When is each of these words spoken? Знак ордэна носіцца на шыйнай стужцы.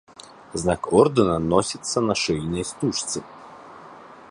Знак 0.61 0.87
ордэна 1.01 1.35
носіцца 1.51 1.97
на 2.07 2.17
шыйнай 2.23 2.65
стужцы. 2.71 3.17